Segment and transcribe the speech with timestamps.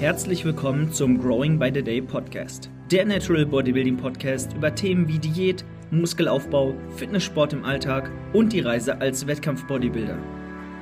[0.00, 5.18] Herzlich willkommen zum Growing by the Day Podcast, der Natural Bodybuilding Podcast über Themen wie
[5.18, 10.18] Diät, Muskelaufbau, Fitnesssport im Alltag und die Reise als Wettkampf-Bodybuilder.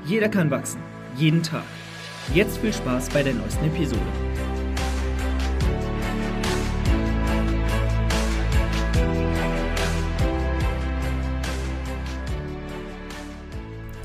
[0.07, 0.81] Jeder kann wachsen,
[1.17, 1.65] jeden Tag.
[2.35, 4.01] Jetzt viel Spaß bei der neuesten Episode.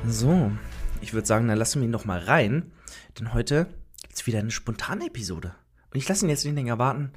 [0.07, 0.51] So,
[1.01, 2.71] ich würde sagen, dann lassen wir ihn noch mal rein,
[3.19, 3.67] denn heute
[4.21, 5.55] gibt es wieder eine spontane Episode.
[5.91, 7.11] Und ich lasse ihn jetzt nicht länger warten.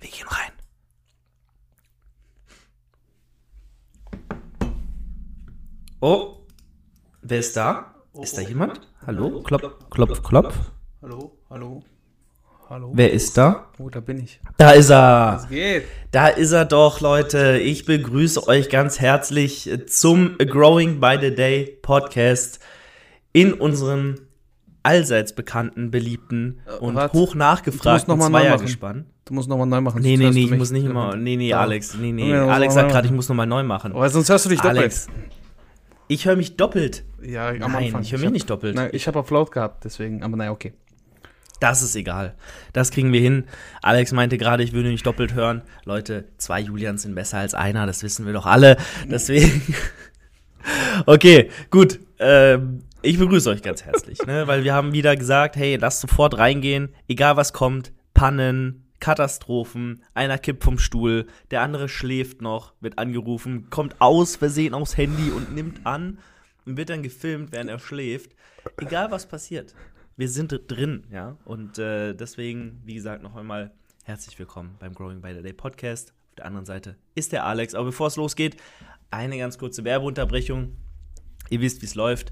[0.00, 0.52] Wir gehen rein.
[6.00, 6.38] Oh,
[7.20, 7.94] wer ist da?
[8.18, 8.80] Ist da jemand?
[9.06, 9.42] Hallo?
[9.42, 10.54] Klopf, klopf, klopf.
[11.02, 11.82] Hallo, hallo,
[12.70, 12.92] hallo.
[12.94, 13.70] Wer ist da?
[13.78, 14.40] Oh, da bin ich.
[14.56, 15.34] Da ist er.
[15.34, 15.84] Was geht?
[16.12, 17.58] Da ist er doch, Leute.
[17.58, 22.58] Ich begrüße euch ganz herzlich zum Growing by the Day Podcast
[23.34, 24.31] in unserem
[24.82, 27.16] allseits bekannten, beliebten und warte.
[27.18, 28.58] hoch Du nachgefragten musst noch mal neu machen.
[28.58, 29.06] Zweiergespann.
[29.24, 30.02] Du musst nochmal neu machen.
[30.02, 31.16] Nee, nee, nee, ich muss nicht immer.
[31.16, 31.52] Nee, nee.
[31.52, 31.94] Alex.
[31.94, 32.30] Nee, nee.
[32.30, 33.92] Ja, Alex sagt gerade, ich muss nochmal neu machen.
[33.92, 34.78] Aber sonst hörst du dich doppelt.
[34.78, 35.06] Alex.
[36.08, 37.04] Ich höre mich doppelt.
[37.22, 38.02] Ja, am Nein, Anfang.
[38.02, 38.74] ich höre mich hab- nicht doppelt.
[38.74, 40.22] Nein, ich habe auf laut gehabt, deswegen.
[40.22, 40.72] Aber naja, okay.
[41.60, 42.34] Das ist egal.
[42.72, 43.44] Das kriegen wir hin.
[43.82, 45.62] Alex meinte gerade, ich würde nicht doppelt hören.
[45.84, 48.76] Leute, zwei Julians sind besser als einer, das wissen wir doch alle.
[49.08, 49.62] Deswegen.
[51.06, 52.00] okay, gut.
[52.18, 54.46] Ähm, ich begrüße euch ganz herzlich, ne?
[54.46, 57.92] weil wir haben wieder gesagt, hey, lasst sofort reingehen, egal was kommt.
[58.14, 64.74] Pannen, Katastrophen, einer kippt vom Stuhl, der andere schläft noch, wird angerufen, kommt aus Versehen
[64.74, 66.18] aufs Handy und nimmt an
[66.66, 68.32] und wird dann gefilmt, während er schläft.
[68.78, 69.74] Egal was passiert,
[70.16, 71.36] wir sind drin, ja.
[71.44, 73.72] Und äh, deswegen, wie gesagt, noch einmal
[74.04, 76.12] herzlich willkommen beim Growing by the Day Podcast.
[76.30, 77.74] Auf der anderen Seite ist der Alex.
[77.74, 78.56] Aber bevor es losgeht,
[79.10, 80.76] eine ganz kurze Werbeunterbrechung.
[81.50, 82.30] Ihr wisst, wie es läuft.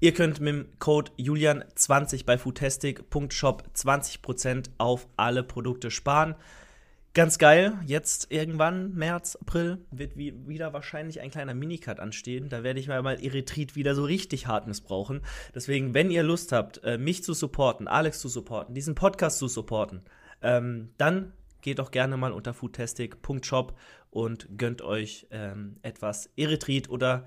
[0.00, 6.36] Ihr könnt mit dem Code Julian20 bei foodtastic.shop 20% auf alle Produkte sparen.
[7.14, 12.48] Ganz geil, jetzt irgendwann, März, April, wird wie, wieder wahrscheinlich ein kleiner Minicut anstehen.
[12.48, 15.22] Da werde ich mal, mal Erythrit wieder so richtig hart missbrauchen.
[15.52, 19.48] Deswegen, wenn ihr Lust habt, äh, mich zu supporten, Alex zu supporten, diesen Podcast zu
[19.48, 20.02] supporten,
[20.42, 23.76] ähm, dann geht doch gerne mal unter foodtastic.shop
[24.10, 27.26] und gönnt euch ähm, etwas Erythrit oder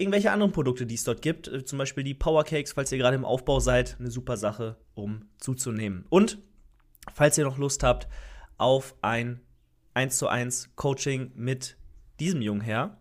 [0.00, 1.48] irgendwelche anderen Produkte, die es dort gibt.
[1.48, 3.96] Äh, Zum Beispiel die Powercakes, falls ihr gerade im Aufbau seid.
[3.98, 6.06] Eine super Sache, um zuzunehmen.
[6.08, 6.38] Und
[7.12, 8.08] falls ihr noch Lust habt
[8.56, 9.40] auf ein
[9.94, 11.76] 1 zu 1 Coaching mit
[12.18, 12.98] diesem jungen Herr,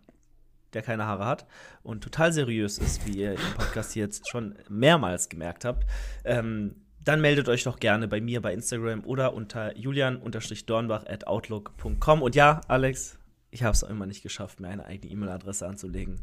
[0.73, 1.47] der keine Haare hat
[1.83, 5.85] und total seriös ist, wie ihr im Podcast jetzt schon mehrmals gemerkt habt,
[6.25, 12.21] ähm, dann meldet euch doch gerne bei mir bei Instagram oder unter julian-dornbach at outlook.com.
[12.21, 13.17] Und ja, Alex,
[13.51, 16.21] ich habe es auch immer nicht geschafft, mir eine eigene E-Mail-Adresse anzulegen,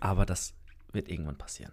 [0.00, 0.54] aber das
[0.92, 1.72] wird irgendwann passieren.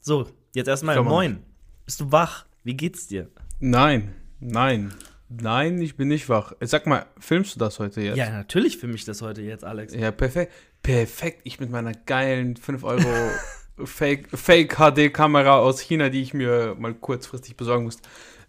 [0.00, 1.42] So, jetzt erstmal moin.
[1.84, 2.46] Bist du wach?
[2.64, 3.28] Wie geht's dir?
[3.58, 4.94] Nein, nein,
[5.28, 6.52] nein, ich bin nicht wach.
[6.60, 8.16] Sag mal, filmst du das heute jetzt?
[8.16, 9.94] Ja, natürlich für mich das heute jetzt, Alex.
[9.94, 10.52] Ja, perfekt.
[10.82, 11.40] Perfekt.
[11.44, 13.30] Ich mit meiner geilen 5 Euro
[13.84, 17.98] Fake, Fake HD-Kamera aus China, die ich mir mal kurzfristig besorgen muss.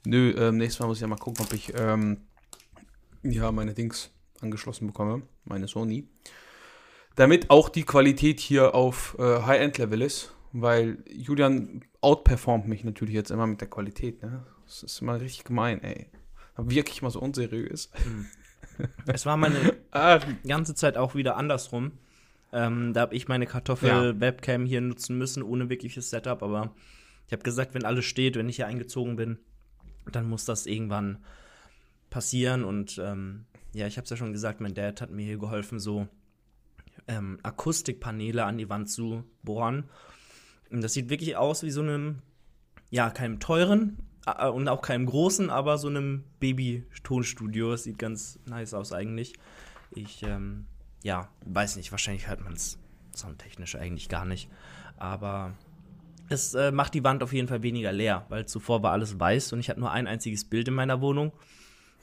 [0.06, 2.22] Nö, ähm, nächstes Mal muss ich ja mal gucken, ob ich ähm,
[3.24, 4.10] ja meine Dings
[4.42, 6.08] angeschlossen bekomme, meine Sony.
[7.16, 13.32] Damit auch die Qualität hier auf äh, High-End-Level ist, weil Julian outperformt mich natürlich jetzt
[13.32, 14.22] immer mit der Qualität.
[14.22, 14.46] Ne?
[14.66, 16.08] Das ist immer richtig gemein, ey.
[16.58, 17.90] Wirklich mal so unseriös.
[19.08, 21.92] Es war meine Ah, ganze Zeit auch wieder andersrum.
[22.54, 26.44] Ähm, da habe ich meine Kartoffel-Webcam hier nutzen müssen, ohne wirkliches Setup.
[26.44, 26.74] Aber
[27.28, 29.38] ich habe gesagt, wenn alles steht, wenn ich hier eingezogen bin,
[30.12, 31.20] dann muss das irgendwann
[32.10, 32.64] passieren.
[32.64, 35.80] Und ähm, ja, ich habe es ja schon gesagt, mein Dad hat mir hier geholfen,
[35.80, 36.08] so
[37.08, 39.90] ähm, Akustikpaneele an die Wand zu bohren.
[40.70, 42.22] Und das sieht wirklich aus wie so einem,
[42.90, 47.72] ja, keinem teuren äh, und auch keinem großen, aber so einem Baby-Tonstudio.
[47.72, 49.34] Das sieht ganz nice aus eigentlich.
[49.92, 50.66] Ich, ähm,
[51.04, 52.80] ja, weiß nicht, wahrscheinlich hört man es
[53.16, 54.50] soundtechnisch eigentlich gar nicht.
[54.98, 55.54] Aber
[56.30, 59.54] es äh, macht die Wand auf jeden Fall weniger leer, weil zuvor war alles weiß
[59.54, 61.34] und ich hatte nur ein einziges Bild in meiner Wohnung,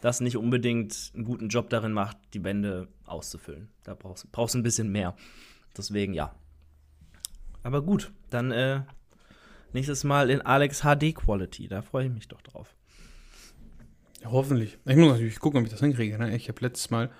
[0.00, 3.69] das nicht unbedingt einen guten Job darin macht, die Wände auszufüllen.
[3.85, 5.17] Da brauchst brauchst du ein bisschen mehr.
[5.77, 6.35] Deswegen ja.
[7.62, 8.83] Aber gut, dann äh,
[9.73, 11.69] nächstes Mal in Alex HD Quality.
[11.69, 12.75] Da freue ich mich doch drauf.
[14.23, 14.79] Ja, hoffentlich.
[14.85, 16.19] Ich muss natürlich gucken, ob ich das hinkriege.
[16.19, 16.35] Ne?
[16.37, 17.11] Ich habe letztes Mal,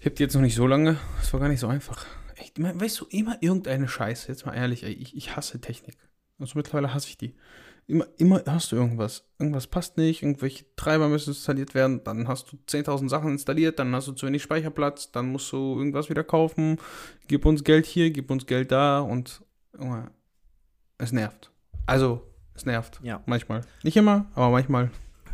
[0.00, 2.06] ich habe die jetzt noch nicht so lange, es war gar nicht so einfach.
[2.56, 5.96] Immer- weißt du, immer irgendeine Scheiße, jetzt mal ehrlich, ey, ich, ich hasse Technik.
[6.38, 7.34] Also mittlerweile hasse ich die.
[7.86, 9.24] Immer, immer hast du irgendwas.
[9.38, 13.94] Irgendwas passt nicht, irgendwelche Treiber müssen installiert werden, dann hast du 10.000 Sachen installiert, dann
[13.94, 16.78] hast du zu wenig Speicherplatz, dann musst du irgendwas wieder kaufen,
[17.28, 19.42] gib uns Geld hier, gib uns Geld da und
[19.78, 20.10] Junge,
[20.98, 21.50] es nervt.
[21.86, 22.22] Also,
[22.54, 23.00] Es nervt.
[23.02, 23.20] Ja.
[23.26, 23.62] Manchmal.
[23.82, 24.90] Nicht immer, aber manchmal.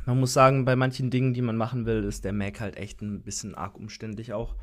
[0.07, 3.03] Man muss sagen, bei manchen Dingen, die man machen will, ist der Mac halt echt
[3.03, 4.57] ein bisschen arg umständlich auch.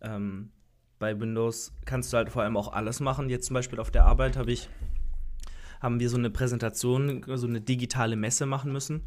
[0.00, 0.52] Ähm,
[0.98, 3.28] bei Windows kannst du halt vor allem auch alles machen.
[3.28, 4.70] Jetzt zum Beispiel auf der Arbeit habe ich,
[5.80, 9.02] haben wir so eine Präsentation, so eine digitale Messe machen müssen.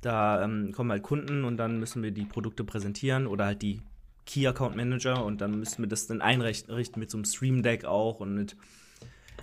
[0.00, 3.80] Da ähm, kommen halt Kunden und dann müssen wir die Produkte präsentieren oder halt die
[4.26, 7.84] Key Account Manager und dann müssen wir das dann einrichten mit so einem Stream Deck
[7.84, 8.56] auch und mit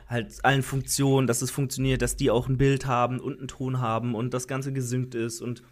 [0.08, 3.80] halt allen Funktionen, dass es funktioniert, dass die auch ein Bild haben und einen Ton
[3.80, 5.64] haben und das Ganze gesynkt ist und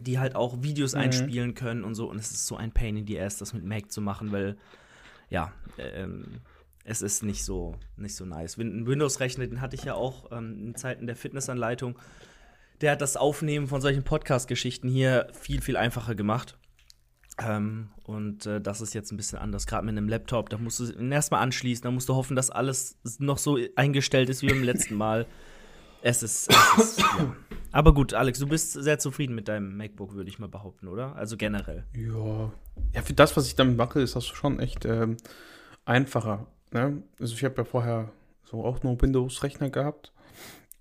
[0.00, 1.00] die halt auch Videos mhm.
[1.00, 2.08] einspielen können und so.
[2.08, 4.56] Und es ist so ein Pain in the Ass, das mit Mac zu machen, weil,
[5.30, 6.40] ja, ähm,
[6.88, 8.56] es ist nicht so, nicht so nice.
[8.56, 11.98] Ein Windows-Rechner, den hatte ich ja auch ähm, in Zeiten der Fitnessanleitung.
[12.80, 16.56] Der hat das Aufnehmen von solchen Podcast-Geschichten hier viel, viel einfacher gemacht.
[17.40, 20.48] Ähm, und äh, das ist jetzt ein bisschen anders, gerade mit einem Laptop.
[20.48, 24.30] Da musst du ihn erstmal anschließen, da musst du hoffen, dass alles noch so eingestellt
[24.30, 25.26] ist wie beim letzten Mal.
[26.00, 26.48] Es ist.
[26.78, 27.36] Es ist ja.
[27.70, 31.14] Aber gut, Alex, du bist sehr zufrieden mit deinem MacBook, würde ich mal behaupten, oder?
[31.16, 31.84] Also generell.
[31.94, 32.50] Ja.
[32.94, 35.18] Ja, für das, was ich damit mache, ist das schon echt ähm,
[35.84, 36.46] einfacher.
[36.72, 37.02] Ne?
[37.20, 38.12] Also, ich habe ja vorher
[38.44, 40.12] so auch nur Windows-Rechner gehabt.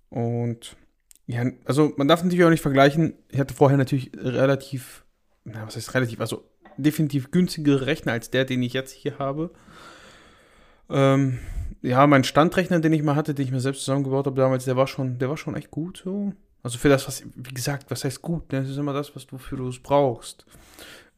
[0.09, 0.77] Und
[1.25, 3.13] ja, also man darf natürlich auch nicht vergleichen.
[3.29, 5.03] Ich hatte vorher natürlich relativ
[5.47, 6.43] na, was heißt relativ, also
[6.77, 9.51] definitiv günstigere Rechner als der, den ich jetzt hier habe.
[10.89, 11.39] Ähm,
[11.81, 14.75] ja, mein Standrechner, den ich mal hatte, den ich mir selbst zusammengebaut habe damals, der
[14.75, 16.33] war schon, der war schon echt gut so.
[16.63, 18.51] Also für das, was, wie gesagt, was heißt gut?
[18.51, 18.61] Ne?
[18.61, 20.45] Das ist immer das, was du für du es brauchst.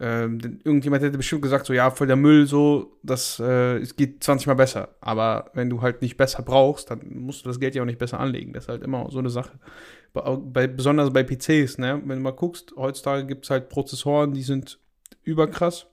[0.02, 4.24] Ähm, irgendjemand hätte bestimmt gesagt, so ja, voll der Müll, so, das äh, es geht
[4.24, 4.96] 20 Mal besser.
[5.02, 8.00] Aber wenn du halt nicht besser brauchst, dann musst du das Geld ja auch nicht
[8.00, 8.54] besser anlegen.
[8.54, 9.60] Das ist halt immer so eine Sache.
[10.14, 12.02] Bei, bei besonders bei PCs, ne?
[12.06, 14.80] Wenn du mal guckst, heutzutage gibt es halt Prozessoren, die sind
[15.24, 15.88] überkrass.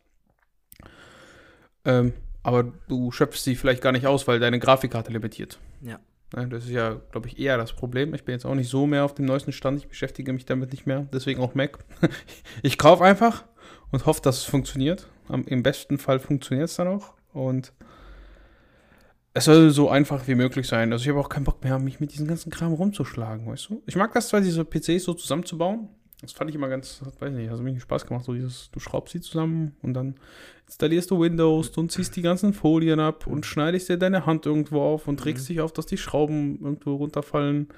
[1.85, 2.13] Ähm,
[2.45, 5.59] aber du schöpfst sie vielleicht gar nicht aus, weil deine Grafikkarte limitiert.
[5.83, 5.99] Ja.
[6.35, 8.15] Ne, das ist ja, glaube ich, eher das Problem.
[8.15, 9.81] Ich bin jetzt auch nicht so mehr auf dem neuesten Stand.
[9.81, 11.07] Ich beschäftige mich damit nicht mehr.
[11.13, 11.79] Deswegen auch Mac.
[12.63, 13.45] ich kaufe einfach
[13.93, 15.09] und hoffe, dass es funktioniert.
[15.29, 17.15] Im besten Fall funktioniert es dann auch.
[17.33, 17.73] Und
[19.35, 20.93] es soll so einfach wie möglich sein.
[20.93, 23.83] Also ich habe auch keinen Bock mehr, mich mit diesem ganzen Kram rumzuschlagen, weißt du?
[23.87, 25.89] Ich mag das zwar, diese PCs so zusammenzubauen.
[26.23, 29.13] Das fand ich immer ganz, weiß nicht, hat mir Spaß gemacht, so dieses, du schraubst
[29.13, 30.15] sie zusammen und dann
[30.67, 34.81] installierst du Windows und ziehst die ganzen Folien ab und schneidest dir deine Hand irgendwo
[34.81, 35.49] auf und regst mhm.
[35.49, 37.69] dich auf, dass die Schrauben irgendwo runterfallen.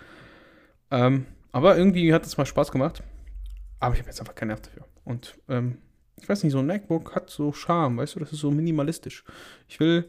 [0.93, 3.02] Ähm, aber irgendwie hat es mal Spaß gemacht.
[3.81, 4.84] Aber ich habe jetzt einfach keinen Nerv dafür.
[5.05, 5.78] Und ähm,
[6.20, 9.25] ich weiß nicht, so ein MacBook hat so Charme, weißt du, das ist so minimalistisch.
[9.69, 10.09] Ich will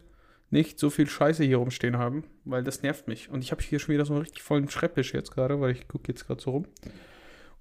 [0.51, 3.29] nicht so viel Scheiße hier rumstehen haben, weil das nervt mich.
[3.29, 5.87] Und ich habe hier schon wieder so einen richtig vollen Schreibtisch jetzt gerade, weil ich
[5.87, 6.65] gucke jetzt gerade so rum.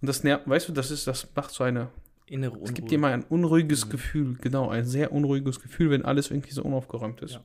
[0.00, 1.88] Und das nervt, weißt du, das ist, das macht so eine
[2.26, 2.68] innere Unruhe.
[2.68, 3.90] Es gibt dir mal ein unruhiges mhm.
[3.90, 7.34] Gefühl, genau, ein sehr unruhiges Gefühl, wenn alles irgendwie so unaufgeräumt ist.
[7.34, 7.44] Ja.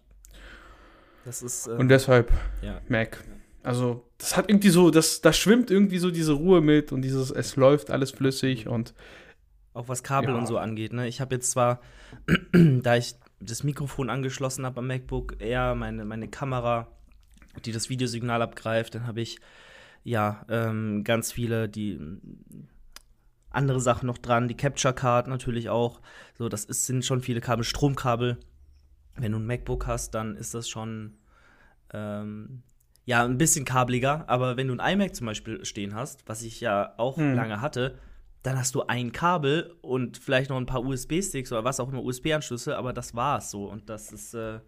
[1.26, 1.68] Das ist.
[1.68, 2.82] Ähm, Und deshalb ja.
[2.88, 3.24] Mac.
[3.64, 7.32] Also, das hat irgendwie so, das, da schwimmt irgendwie so diese Ruhe mit und dieses,
[7.32, 8.94] es läuft alles flüssig und
[9.74, 10.38] auch was Kabel ja.
[10.38, 10.94] und so angeht.
[10.94, 11.08] Ne?
[11.08, 11.82] Ich habe jetzt zwar,
[12.54, 16.88] da ich das Mikrofon angeschlossen habe am MacBook, eher meine, meine Kamera,
[17.66, 19.40] die das Videosignal abgreift, dann habe ich
[20.04, 22.00] ja ähm, ganz viele, die
[23.50, 26.02] andere Sachen noch dran, die Capture Card natürlich auch.
[26.38, 28.38] So, das ist, sind schon viele Kabel, Stromkabel.
[29.16, 31.18] Wenn du ein MacBook hast, dann ist das schon
[31.94, 32.64] ähm,
[33.06, 34.28] ja ein bisschen kabeliger.
[34.28, 37.36] Aber wenn du ein iMac zum Beispiel stehen hast, was ich ja auch hm.
[37.36, 38.00] lange hatte,
[38.44, 42.04] dann hast du ein Kabel und vielleicht noch ein paar USB-Sticks oder was auch immer,
[42.04, 43.66] USB-Anschlüsse, aber das war's so.
[43.66, 44.60] Und das ist, äh,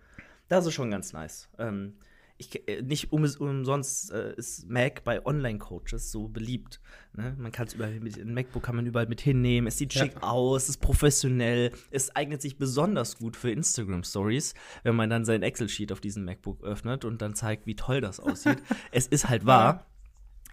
[0.48, 1.50] das ist schon ganz nice.
[1.60, 1.96] Ähm,
[2.38, 6.82] ich, äh, nicht um, umsonst äh, ist Mac bei Online-Coaches so beliebt.
[7.13, 7.36] Ne?
[7.38, 9.67] Man kann es überall mit, ein MacBook kann man überall mit hinnehmen.
[9.67, 10.03] Es sieht ja.
[10.03, 11.72] schick aus, es ist professionell.
[11.91, 14.53] Es eignet sich besonders gut für Instagram-Stories,
[14.84, 18.20] wenn man dann sein Excel-Sheet auf diesem MacBook öffnet und dann zeigt, wie toll das
[18.20, 18.62] aussieht.
[18.91, 19.86] es ist halt wahr.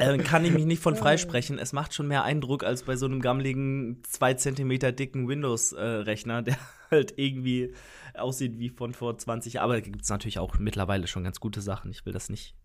[0.03, 1.59] Äh, kann ich mich nicht von freisprechen.
[1.59, 6.43] Es macht schon mehr Eindruck als bei so einem gammeligen, zwei Zentimeter dicken Windows-Rechner, äh,
[6.43, 6.57] der
[6.91, 7.75] halt irgendwie
[8.15, 9.65] aussieht wie von vor 20 Jahren.
[9.65, 11.91] Aber da gibt es natürlich auch mittlerweile schon ganz gute Sachen.
[11.91, 12.57] Ich will das nicht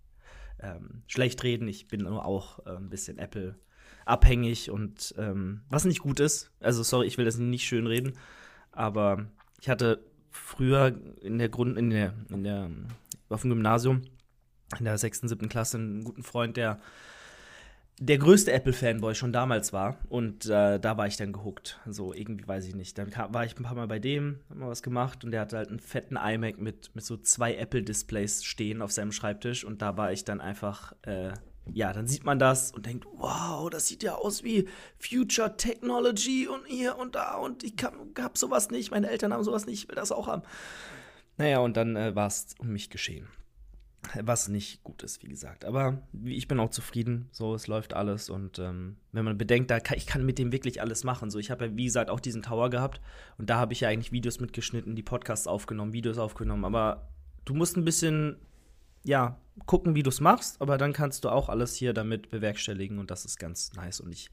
[0.60, 1.68] ähm, schlecht reden.
[1.68, 3.56] Ich bin nur auch äh, ein bisschen Apple
[4.06, 6.52] abhängig und ähm, was nicht gut ist.
[6.60, 8.14] Also sorry, ich will das nicht schön reden,
[8.72, 9.28] aber
[9.60, 12.70] ich hatte früher in der Grund in der in der
[13.30, 14.04] auf dem Gymnasium
[14.80, 16.80] in der sechsten, siebten Klasse einen guten Freund, der
[18.00, 19.98] der größte Apple-Fanboy schon damals war.
[20.10, 21.80] Und äh, da war ich dann gehuckt.
[21.88, 22.98] So, irgendwie weiß ich nicht.
[22.98, 25.42] Dann kam, war ich ein paar Mal bei dem, hab mal was gemacht und der
[25.42, 29.64] hatte halt einen fetten iMac mit, mit so zwei Apple-Displays stehen auf seinem Schreibtisch.
[29.66, 31.32] Und da war ich dann einfach, äh,
[31.74, 34.68] ja, dann sieht man das und denkt, wow, das sieht ja aus wie
[35.00, 37.36] Future Technology und hier und da.
[37.36, 40.28] Und ich kann, hab sowas nicht, meine Eltern haben sowas nicht, ich will das auch
[40.28, 40.44] haben.
[41.38, 43.28] Naja, und dann äh, war es um mich geschehen.
[44.22, 45.66] Was nicht gut ist, wie gesagt.
[45.66, 47.28] Aber ich bin auch zufrieden.
[47.32, 48.30] So, es läuft alles.
[48.30, 51.30] Und ähm, wenn man bedenkt, da kann, ich kann mit dem wirklich alles machen.
[51.30, 53.02] So, ich habe ja, wie gesagt, auch diesen Tower gehabt.
[53.38, 56.66] Und da habe ich ja eigentlich Videos mitgeschnitten, die Podcasts aufgenommen, Videos aufgenommen.
[56.66, 57.10] Aber
[57.46, 58.38] du musst ein bisschen,
[59.04, 60.62] ja, gucken, wie du es machst.
[60.62, 63.00] Aber dann kannst du auch alles hier damit bewerkstelligen.
[63.00, 64.00] Und das ist ganz nice.
[64.00, 64.30] Und ich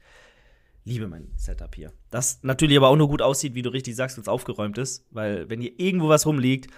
[0.85, 1.91] liebe mein Setup hier.
[2.11, 5.05] Das natürlich aber auch nur gut aussieht, wie du richtig sagst, wenn es aufgeräumt ist.
[5.11, 6.71] Weil, wenn hier irgendwo was rumliegt,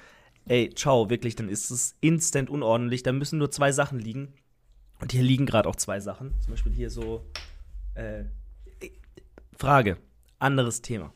[0.47, 3.03] ey, ciao, wirklich, dann ist es instant unordentlich.
[3.03, 4.33] Da müssen nur zwei Sachen liegen.
[4.99, 6.33] Und hier liegen gerade auch zwei Sachen.
[6.41, 7.25] Zum Beispiel hier so.
[7.93, 8.23] Äh,
[9.57, 9.97] Frage,
[10.39, 11.13] anderes Thema.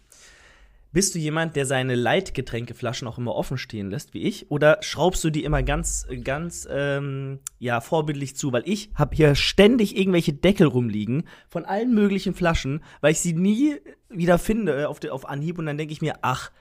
[0.93, 4.51] Bist du jemand, der seine Leitgetränkeflaschen auch immer offen stehen lässt, wie ich?
[4.51, 8.51] Oder schraubst du die immer ganz, ganz, ähm, ja, vorbildlich zu?
[8.51, 13.33] Weil ich habe hier ständig irgendwelche Deckel rumliegen von allen möglichen Flaschen, weil ich sie
[13.33, 13.77] nie
[14.09, 16.51] wieder finde auf, auf Anhieb und dann denke ich mir, ach,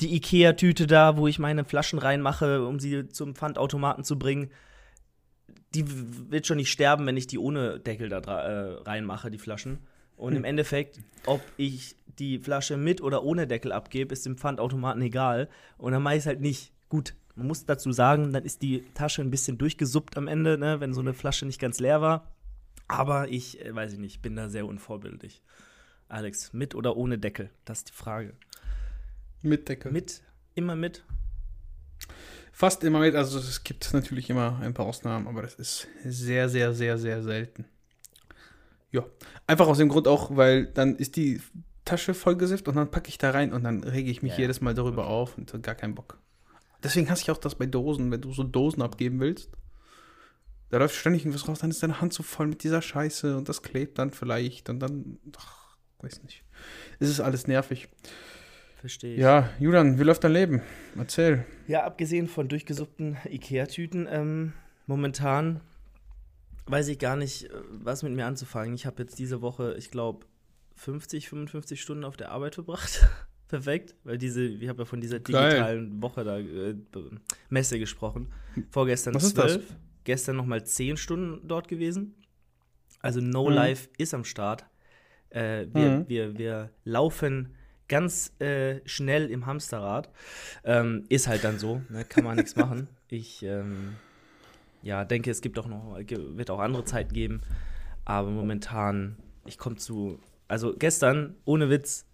[0.00, 4.50] die Ikea-Tüte da, wo ich meine Flaschen reinmache, um sie zum Pfandautomaten zu bringen,
[5.74, 5.84] die
[6.30, 9.78] wird schon nicht sterben, wenn ich die ohne Deckel da äh, reinmache, die Flaschen.
[10.16, 10.38] Und hm.
[10.38, 15.48] im Endeffekt, ob ich die Flasche mit oder ohne Deckel abgebe, ist dem Pfandautomaten egal.
[15.78, 16.72] Und dann mache ich es halt nicht.
[16.88, 20.80] Gut, man muss dazu sagen, dann ist die Tasche ein bisschen durchgesuppt am Ende, ne,
[20.80, 22.32] wenn so eine Flasche nicht ganz leer war.
[22.88, 25.42] Aber ich, äh, weiß ich nicht, bin da sehr unvorbildlich.
[26.08, 27.50] Alex, mit oder ohne Deckel?
[27.64, 28.34] Das ist die Frage.
[29.42, 29.92] Mit Deckel.
[29.92, 30.22] Mit,
[30.54, 31.04] immer mit.
[32.52, 36.48] Fast immer mit, also es gibt natürlich immer ein paar Ausnahmen, aber das ist sehr,
[36.48, 37.64] sehr, sehr, sehr selten.
[38.90, 39.04] Ja,
[39.46, 41.40] einfach aus dem Grund auch, weil dann ist die
[41.84, 44.60] Tasche vollgesifft und dann packe ich da rein und dann rege ich mich ja, jedes
[44.60, 45.12] Mal darüber okay.
[45.12, 46.18] auf und gar keinen Bock.
[46.82, 49.50] Deswegen hasse ich auch das bei Dosen, wenn du so Dosen abgeben willst.
[50.70, 53.48] Da läuft ständig irgendwas raus, dann ist deine Hand so voll mit dieser Scheiße und
[53.48, 56.44] das klebt dann vielleicht und dann, ach, weiß nicht.
[56.98, 57.88] Es ist alles nervig.
[58.82, 59.20] Verstehe ich.
[59.20, 60.60] Ja, Julian, wie läuft dein Leben?
[60.96, 61.44] Erzähl.
[61.68, 64.54] Ja, abgesehen von durchgesuppten Ikea-Tüten, ähm,
[64.88, 65.60] momentan
[66.66, 68.74] weiß ich gar nicht, was mit mir anzufangen.
[68.74, 70.26] Ich habe jetzt diese Woche, ich glaube,
[70.74, 73.06] 50, 55 Stunden auf der Arbeit verbracht.
[73.46, 76.02] Perfekt, weil diese, ich habe ja von dieser digitalen Geil.
[76.02, 76.74] Woche da äh,
[77.50, 78.32] Messe gesprochen.
[78.70, 79.62] Vorgestern was 12,
[80.02, 82.16] gestern nochmal 10 Stunden dort gewesen.
[82.98, 83.54] Also No mhm.
[83.54, 84.66] Life ist am Start.
[85.30, 86.08] Äh, wir, mhm.
[86.08, 87.54] wir, wir laufen
[87.92, 90.08] ganz äh, schnell im Hamsterrad.
[90.64, 92.06] Ähm, ist halt dann so, ne?
[92.06, 92.88] kann man nichts machen.
[93.08, 93.96] Ich ähm,
[94.82, 97.42] ja, denke, es gibt auch noch, wird auch andere Zeiten geben.
[98.06, 100.18] Aber momentan, ich komme zu,
[100.48, 102.06] also gestern, ohne Witz,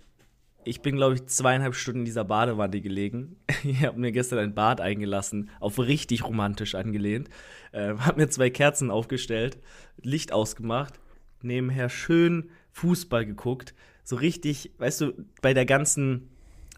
[0.64, 3.36] ich bin, glaube ich, zweieinhalb Stunden in dieser Badewanne gelegen.
[3.62, 7.28] ich habe mir gestern ein Bad eingelassen, auf richtig romantisch angelehnt.
[7.70, 9.58] Äh, habe mir zwei Kerzen aufgestellt,
[10.02, 10.98] Licht ausgemacht,
[11.40, 13.74] nebenher schön Fußball geguckt
[14.08, 15.12] so richtig, weißt du,
[15.42, 16.30] bei der ganzen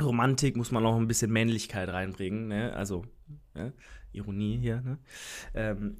[0.02, 2.72] Romantik muss man auch ein bisschen Männlichkeit reinbringen, ne?
[2.74, 3.04] Also,
[3.54, 3.72] ne?
[4.10, 4.98] Ironie hier, ne?
[5.54, 5.98] Ähm,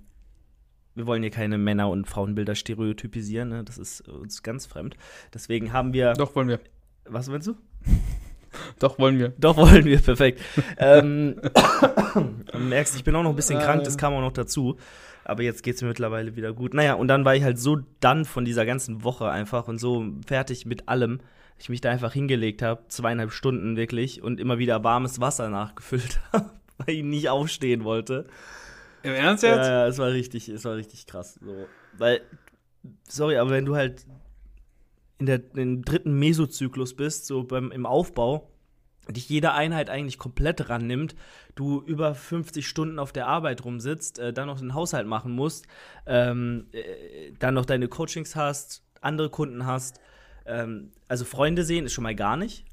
[0.97, 3.63] wir wollen hier keine Männer- und Frauenbilder stereotypisieren, ne?
[3.63, 4.97] Das ist uns ganz fremd.
[5.33, 6.15] Deswegen haben wir.
[6.15, 6.59] Doch, wollen wir.
[7.05, 7.55] Was meinst du?
[8.81, 9.29] Doch, wollen wir.
[9.39, 10.41] Doch, wollen wir, perfekt.
[10.79, 11.41] ähm,
[12.53, 14.79] du merkst, ich bin auch noch ein bisschen krank, das kam auch noch dazu.
[15.31, 16.75] Aber jetzt geht es mir mittlerweile wieder gut.
[16.75, 20.05] Naja, und dann war ich halt so dann von dieser ganzen Woche einfach und so
[20.27, 21.21] fertig mit allem,
[21.57, 26.19] ich mich da einfach hingelegt habe, zweieinhalb Stunden wirklich, und immer wieder warmes Wasser nachgefüllt
[26.33, 28.27] habe, weil ich nicht aufstehen wollte.
[29.05, 29.69] Im Ernst jetzt?
[29.69, 31.39] Ja, ja, es war richtig, es war richtig krass.
[31.41, 31.67] So.
[31.97, 32.23] Weil,
[33.09, 34.07] sorry, aber wenn du halt
[35.19, 38.51] in der, im dritten Mesozyklus bist, so beim, im Aufbau,
[39.09, 41.15] dich jede Einheit eigentlich komplett rannimmt,
[41.55, 45.67] du über 50 Stunden auf der Arbeit rumsitzt, äh, dann noch den Haushalt machen musst,
[46.07, 50.01] ähm, äh, dann noch deine Coachings hast, andere Kunden hast.
[50.47, 52.65] Ähm, also Freunde sehen ist schon mal gar nicht.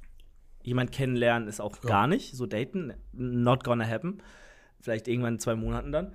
[0.63, 1.89] Jemand kennenlernen ist auch ja.
[1.89, 2.35] gar nicht.
[2.35, 4.21] So daten, not gonna happen.
[4.81, 6.13] Vielleicht irgendwann in zwei Monaten dann.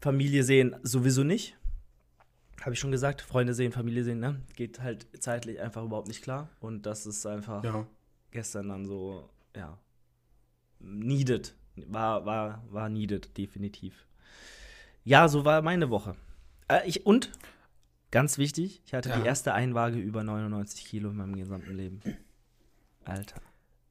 [0.00, 1.56] Familie sehen sowieso nicht.
[2.60, 4.40] Habe ich schon gesagt, Freunde sehen, Familie sehen, ne?
[4.56, 6.48] Geht halt zeitlich einfach überhaupt nicht klar.
[6.60, 7.86] Und das ist einfach ja.
[8.30, 9.78] gestern dann so ja,
[10.80, 11.54] needed.
[11.76, 14.06] War, war, war needed, definitiv.
[15.02, 16.16] Ja, so war meine Woche.
[16.68, 17.30] Äh, ich, und,
[18.10, 19.18] ganz wichtig, ich hatte ja.
[19.18, 22.00] die erste Einwaage über 99 Kilo in meinem gesamten Leben.
[23.04, 23.40] Alter.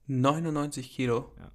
[0.08, 1.32] 99 Kilo?
[1.38, 1.51] Ja.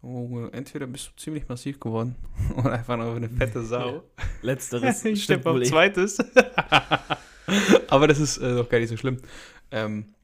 [0.00, 2.14] Oh, entweder bist du ziemlich massiv geworden
[2.56, 4.04] oder einfach noch eine fette Sau.
[4.42, 5.04] Letzteres.
[5.04, 6.18] ich stimmt auf zweites.
[7.88, 9.18] Aber das ist äh, doch gar nicht so schlimm.
[9.70, 10.14] Ähm,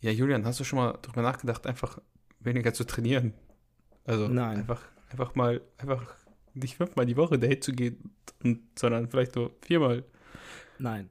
[0.00, 1.98] ja, Julian, hast du schon mal drüber nachgedacht, einfach
[2.40, 3.34] weniger zu trainieren?
[4.04, 4.58] Also Nein.
[4.58, 6.02] einfach, einfach mal, einfach
[6.54, 10.04] nicht fünfmal die Woche Date zu gehen, und, sondern vielleicht nur viermal.
[10.78, 11.10] Nein.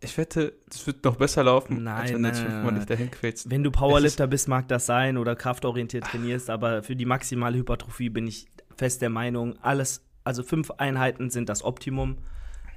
[0.00, 3.48] Ich wette, das wird noch besser laufen, nein, als wenn du fünfmal dich dahin quälst.
[3.48, 8.08] Wenn du Powerlifter bist, mag das sein oder kraftorientiert trainierst, aber für die maximale Hypertrophie
[8.08, 12.18] bin ich fest der Meinung, alles, also fünf Einheiten sind das Optimum,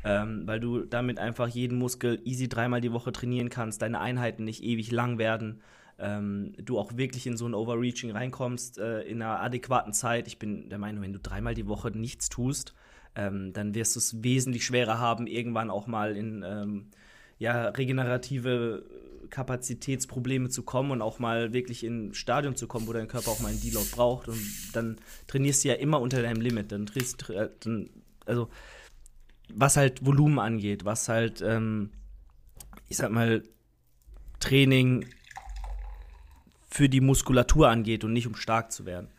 [0.06, 4.44] ähm, weil du damit einfach jeden Muskel easy dreimal die Woche trainieren kannst, deine Einheiten
[4.44, 5.62] nicht ewig lang werden,
[5.98, 10.28] ähm, du auch wirklich in so ein Overreaching reinkommst äh, in einer adäquaten Zeit.
[10.28, 12.76] Ich bin der Meinung, wenn du dreimal die Woche nichts tust,
[13.16, 16.88] ähm, dann wirst du es wesentlich schwerer haben, irgendwann auch mal in ähm,
[17.40, 18.84] ja, regenerative
[19.32, 23.32] Kapazitätsprobleme zu kommen und auch mal wirklich in ein Stadium zu kommen, wo dein Körper
[23.32, 24.28] auch mal einen Deload braucht.
[24.28, 24.40] Und
[24.74, 26.72] dann trainierst du ja immer unter deinem Limit.
[26.72, 27.90] Dann trainierst äh, dann,
[28.26, 28.50] also
[29.54, 31.92] was halt Volumen angeht, was halt, ähm,
[32.90, 33.44] ich sag mal,
[34.40, 35.06] Training
[36.70, 39.10] für die Muskulatur angeht und nicht um stark zu werden.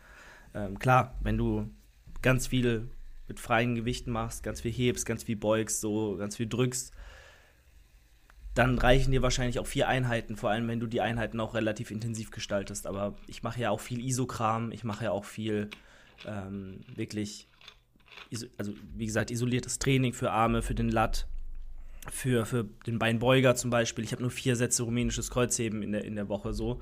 [0.55, 1.71] Ähm, klar, wenn du
[2.23, 2.91] ganz viel
[3.29, 6.93] mit freien Gewichten machst, ganz viel hebst, ganz viel beugst, so ganz viel drückst,
[8.55, 11.91] dann reichen dir wahrscheinlich auch vier Einheiten, vor allem wenn du die Einheiten auch relativ
[11.91, 12.87] intensiv gestaltest.
[12.87, 15.69] Aber ich mache ja auch viel Isokram, ich mache ja auch viel
[16.27, 17.49] ähm, wirklich,
[18.59, 21.27] also wie gesagt, isoliertes Training für Arme, für den Lat,
[22.11, 24.05] für, für den Beinbeuger zum Beispiel.
[24.05, 26.81] Ich habe nur vier Sätze rumänisches Kreuzheben in der, in der Woche so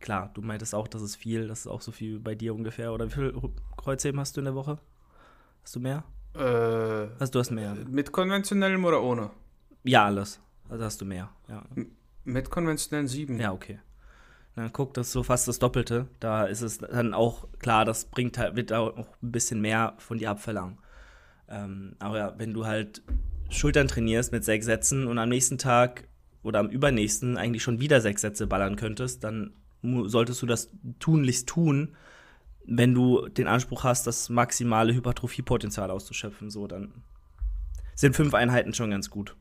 [0.00, 2.92] klar, du meintest auch, das ist viel, das ist auch so viel bei dir ungefähr.
[2.92, 3.34] Oder wie viel
[3.76, 4.78] Kreuzheben hast du in der Woche?
[5.62, 6.04] Hast du mehr?
[6.34, 7.74] Äh, also du hast mehr.
[7.74, 9.30] Mit konventionellem oder ohne?
[9.84, 10.40] Ja, alles.
[10.68, 11.30] Also hast du mehr.
[11.48, 11.64] Ja.
[12.24, 13.38] Mit konventionellen sieben.
[13.38, 13.78] Ja, okay.
[14.60, 16.06] Dann guck, das ist so fast das Doppelte.
[16.20, 20.18] Da ist es dann auch klar, das bringt halt, wird auch ein bisschen mehr von
[20.18, 20.76] dir abverlangen.
[21.48, 23.02] Ähm, aber wenn du halt
[23.48, 26.08] Schultern trainierst mit sechs Sätzen und am nächsten Tag
[26.42, 31.48] oder am übernächsten eigentlich schon wieder sechs Sätze ballern könntest, dann solltest du das tunlichst
[31.48, 31.96] tun,
[32.66, 36.50] wenn du den Anspruch hast, das maximale Hypertrophiepotenzial auszuschöpfen.
[36.50, 36.92] So, dann
[37.94, 39.36] sind fünf Einheiten schon ganz gut.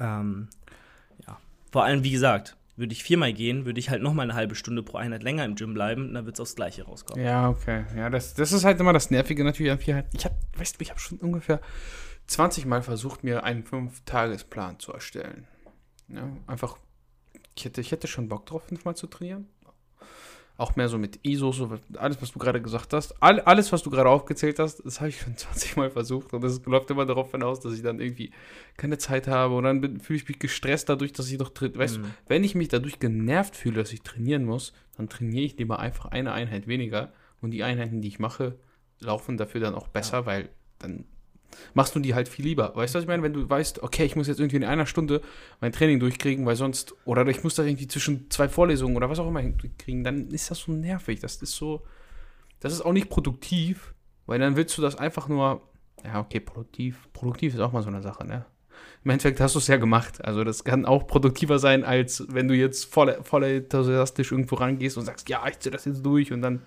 [0.00, 0.48] Ähm,
[1.24, 1.38] ja.
[1.70, 4.54] Vor allem, wie gesagt, würde ich viermal gehen, würde ich halt noch mal eine halbe
[4.54, 7.24] Stunde pro Einheit länger im Gym bleiben, dann wird es aufs Gleiche rauskommen.
[7.24, 7.84] Ja, okay.
[7.96, 10.06] Ja, das, das ist halt immer das Nervige natürlich an Vierheit.
[10.12, 11.60] Ich habe, weißt du, ich habe schon ungefähr
[12.26, 15.46] 20 Mal versucht, mir einen Fünf-Tagesplan zu erstellen.
[16.08, 16.78] Ja, einfach
[17.56, 19.48] ich hätte, ich hätte schon Bock drauf, fünfmal zu trainieren.
[20.56, 23.20] Auch mehr so mit ISO, so alles, was du gerade gesagt hast.
[23.20, 26.32] All, alles, was du gerade aufgezählt hast, das habe ich schon 20 Mal versucht.
[26.32, 28.30] Und das läuft immer darauf hinaus, dass ich dann irgendwie
[28.76, 29.56] keine Zeit habe.
[29.56, 31.80] Und dann fühle ich mich gestresst dadurch, dass ich doch trainiere.
[31.80, 32.02] Weißt mhm.
[32.02, 35.80] du, wenn ich mich dadurch genervt fühle, dass ich trainieren muss, dann trainiere ich lieber
[35.80, 37.12] einfach eine Einheit weniger.
[37.40, 38.56] Und die Einheiten, die ich mache,
[39.00, 40.26] laufen dafür dann auch besser, ja.
[40.26, 41.04] weil dann
[41.74, 42.74] machst du die halt viel lieber.
[42.74, 43.22] Weißt du, was ich meine?
[43.22, 45.20] Wenn du weißt, okay, ich muss jetzt irgendwie in einer Stunde
[45.60, 49.18] mein Training durchkriegen, weil sonst, oder ich muss da irgendwie zwischen zwei Vorlesungen oder was
[49.18, 51.20] auch immer hinkriegen, dann ist das so nervig.
[51.20, 51.82] Das ist so,
[52.60, 53.94] das ist auch nicht produktiv,
[54.26, 55.62] weil dann willst du das einfach nur,
[56.04, 57.08] ja, okay, produktiv.
[57.12, 58.44] Produktiv ist auch mal so eine Sache, ne?
[59.04, 60.24] Im Endeffekt hast du es ja gemacht.
[60.24, 64.96] Also das kann auch produktiver sein, als wenn du jetzt voll, voll enthusiastisch irgendwo rangehst
[64.96, 66.62] und sagst, ja, ich zieh das jetzt durch und dann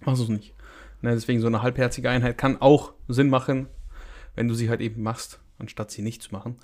[0.00, 0.54] machst du es nicht.
[1.00, 3.68] Ne, deswegen so eine halbherzige Einheit kann auch Sinn machen,
[4.34, 6.58] wenn du sie halt eben machst, anstatt sie nicht zu machen.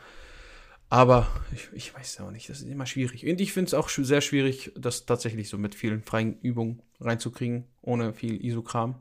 [0.90, 3.26] Aber ich, ich weiß ja auch nicht, das ist immer schwierig.
[3.26, 7.64] Und ich finde es auch sehr schwierig, das tatsächlich so mit vielen freien Übungen reinzukriegen,
[7.82, 8.96] ohne viel Isokram.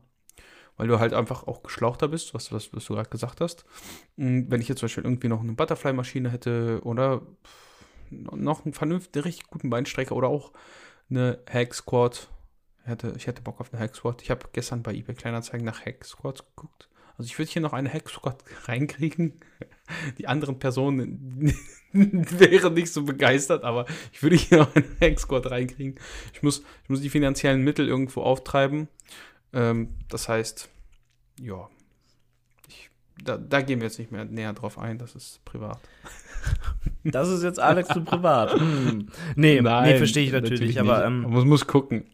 [0.75, 3.65] Weil du halt einfach auch geschlauchter bist, was, was, was du gerade gesagt hast.
[4.17, 7.21] Hm, wenn ich jetzt zum Beispiel irgendwie noch eine Butterfly-Maschine hätte oder
[8.12, 10.51] noch einen vernünftigen, richtig guten Beinstrecker oder auch
[11.10, 12.30] eine Hack Squat.
[12.84, 14.21] Ich hätte, ich hätte Bock auf eine Hack Squat.
[14.21, 16.89] Ich habe gestern bei eBay Kleinanzeigen nach Hack Squats geguckt.
[17.17, 19.34] Also ich würde hier noch eine Hacksquad reinkriegen.
[20.17, 21.53] Die anderen Personen
[21.93, 25.95] wären nicht so begeistert, aber ich würde hier noch eine Hacksquad reinkriegen.
[26.34, 28.88] Ich muss, ich muss die finanziellen Mittel irgendwo auftreiben.
[29.53, 30.69] Ähm, das heißt,
[31.39, 31.69] ja,
[32.67, 32.89] ich,
[33.23, 35.80] da, da gehen wir jetzt nicht mehr näher drauf ein, das ist privat.
[37.03, 38.53] Das ist jetzt Alex zu privat.
[38.53, 39.10] Hm.
[39.36, 42.06] Nee, Nein, nee verstehe ich natürlich, natürlich aber ähm, man muss gucken.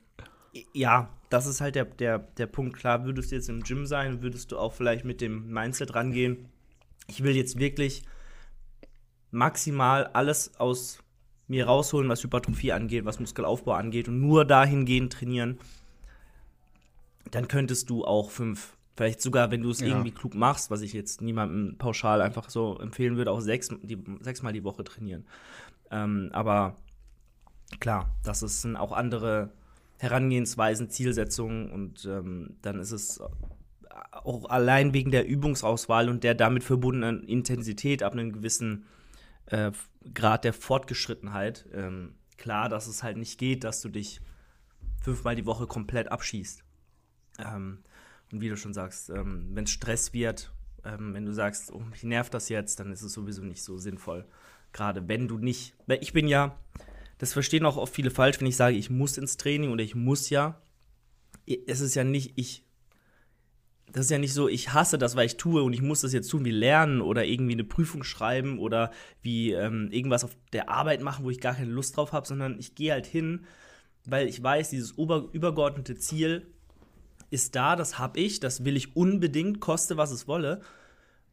[0.74, 2.78] Ja, das ist halt der, der, der Punkt.
[2.78, 6.46] Klar, würdest du jetzt im Gym sein, würdest du auch vielleicht mit dem Mindset rangehen.
[7.08, 8.04] Ich will jetzt wirklich
[9.32, 11.00] maximal alles aus
[11.48, 15.58] mir rausholen, was Hypertrophie angeht, was Muskelaufbau angeht und nur dahingehend trainieren.
[17.32, 19.88] Dann könntest du auch fünf, vielleicht sogar, wenn du es ja.
[19.88, 23.98] irgendwie klug machst, was ich jetzt niemandem pauschal einfach so empfehlen würde, auch sechs, die,
[24.20, 25.26] sechsmal die Woche trainieren.
[25.90, 26.76] Ähm, aber
[27.80, 29.52] klar, das sind auch andere
[30.04, 33.22] Herangehensweisen, Zielsetzungen und ähm, dann ist es
[34.12, 38.86] auch allein wegen der Übungsauswahl und der damit verbundenen Intensität ab einem gewissen
[39.46, 39.72] äh,
[40.14, 44.20] Grad der Fortgeschrittenheit ähm, klar, dass es halt nicht geht, dass du dich
[45.02, 46.64] fünfmal die Woche komplett abschießt.
[47.40, 47.80] Ähm,
[48.32, 50.52] und wie du schon sagst, ähm, wenn es Stress wird,
[50.84, 53.78] ähm, wenn du sagst, oh, mich nervt das jetzt, dann ist es sowieso nicht so
[53.78, 54.26] sinnvoll.
[54.74, 56.58] Gerade wenn du nicht, weil ich bin ja,
[57.24, 59.96] das verstehen auch oft viele falsch, wenn ich sage, ich muss ins Training oder ich
[59.96, 60.62] muss ja.
[61.68, 62.66] Es ist ja nicht, ich,
[63.90, 66.12] das ist ja nicht so, ich hasse das, weil ich tue und ich muss das
[66.12, 70.68] jetzt tun, wie lernen oder irgendwie eine Prüfung schreiben oder wie ähm, irgendwas auf der
[70.68, 73.46] Arbeit machen, wo ich gar keine Lust drauf habe, sondern ich gehe halt hin,
[74.06, 76.52] weil ich weiß, dieses ober übergeordnete Ziel
[77.30, 80.60] ist da, das habe ich, das will ich unbedingt, koste was es wolle.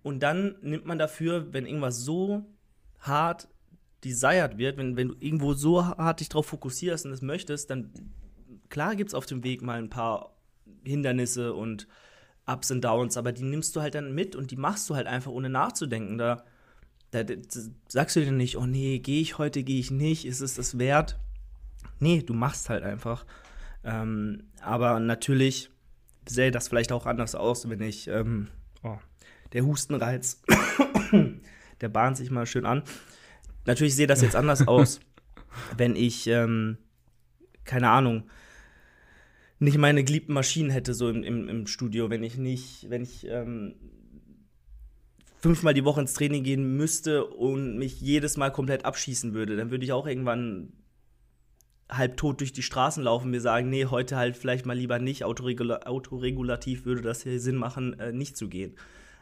[0.04, 2.46] Und dann nimmt man dafür, wenn irgendwas so
[3.00, 3.48] hart
[4.04, 7.92] desired wird, wenn, wenn du irgendwo so hart dich drauf fokussierst und es möchtest, dann
[8.68, 10.36] klar gibt es auf dem Weg mal ein paar
[10.84, 11.86] Hindernisse und
[12.46, 15.06] Ups und Downs, aber die nimmst du halt dann mit und die machst du halt
[15.06, 16.18] einfach ohne nachzudenken.
[16.18, 16.44] Da,
[17.10, 17.36] da, da
[17.88, 20.78] sagst du dir nicht, oh nee, gehe ich heute, gehe ich nicht, ist es das
[20.78, 21.18] wert?
[21.98, 23.26] Nee, du machst halt einfach.
[23.84, 25.70] Ähm, aber natürlich
[26.26, 28.48] sähe das vielleicht auch anders aus, wenn ich ähm,
[28.82, 28.98] oh,
[29.52, 30.42] der Hustenreiz,
[31.80, 32.82] der bahnt sich mal schön an.
[33.66, 35.00] Natürlich sehe das jetzt anders aus,
[35.76, 36.78] wenn ich, ähm,
[37.64, 38.24] keine Ahnung,
[39.58, 43.26] nicht meine geliebten Maschinen hätte so im, im, im Studio, wenn ich nicht, wenn ich
[43.26, 43.74] ähm,
[45.38, 49.70] fünfmal die Woche ins Training gehen müsste und mich jedes Mal komplett abschießen würde, dann
[49.70, 50.72] würde ich auch irgendwann
[51.90, 54.98] halb tot durch die Straßen laufen, und mir sagen, nee, heute halt vielleicht mal lieber
[54.98, 58.76] nicht, Autoregula autoregulativ würde das hier Sinn machen, äh, nicht zu gehen.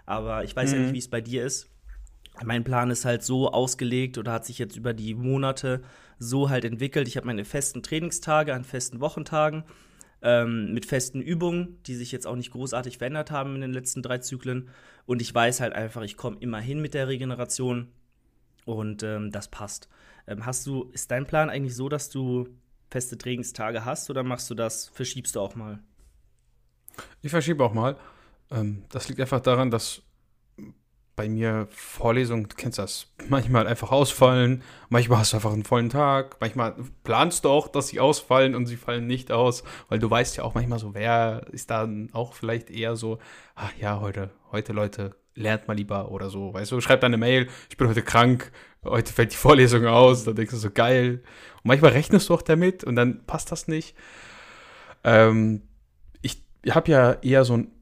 [0.07, 0.75] Aber ich weiß mhm.
[0.75, 0.95] ja nicht, mhm.
[0.95, 1.71] wie es bei dir ist.
[2.45, 5.83] Mein Plan ist halt so ausgelegt oder hat sich jetzt über die Monate
[6.19, 7.09] so halt entwickelt.
[7.09, 9.65] Ich habe meine festen Trainingstage an festen Wochentagen
[10.23, 14.03] ähm, mit festen Übungen, die sich jetzt auch nicht großartig verändert haben in den letzten
[14.03, 14.69] drei Zyklen.
[15.07, 17.89] Und ich weiß halt einfach, ich komme immer hin mit der Regeneration
[18.65, 19.89] und ähm, das passt.
[20.27, 22.49] Ähm, hast du, ist dein Plan eigentlich so, dass du
[22.91, 25.79] feste Trainingstage hast oder machst du das, verschiebst du auch mal?
[27.23, 27.97] Ich verschiebe auch mal.
[28.51, 30.03] Ähm, das liegt einfach daran, dass
[31.19, 35.91] bei mir Vorlesungen, du kennst das, manchmal einfach ausfallen, manchmal hast du einfach einen vollen
[35.91, 40.09] Tag, manchmal planst du auch, dass sie ausfallen und sie fallen nicht aus, weil du
[40.09, 43.19] weißt ja auch manchmal so, wer ist dann auch vielleicht eher so,
[43.57, 47.19] ach ja, heute, heute Leute, lernt mal lieber oder so, weißt du, schreib dann eine
[47.19, 48.53] Mail, ich bin heute krank,
[48.85, 51.25] heute fällt die Vorlesung aus, dann denkst du so, geil.
[51.57, 53.97] Und manchmal rechnest du auch damit und dann passt das nicht.
[55.03, 55.63] Ähm,
[56.23, 57.73] ich habe ja eher so ein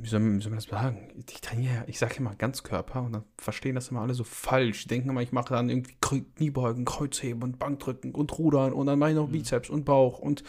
[0.00, 1.24] wie soll, wie soll, man das sagen?
[1.30, 4.82] Ich trainiere, ich sage immer Ganzkörper und dann verstehen das immer alle so falsch.
[4.82, 8.98] Die denken immer, ich mache dann irgendwie Kniebeugen, Kreuzheben und Bankdrücken und Rudern und dann
[8.98, 9.32] mache ich noch mhm.
[9.32, 10.42] Bizeps und Bauch und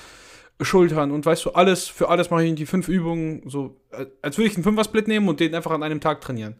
[0.61, 3.81] Schultern und weißt du, alles, für alles mache ich die fünf Übungen, so,
[4.21, 6.55] als würde ich einen Fünfer-Split nehmen und den einfach an einem Tag trainieren.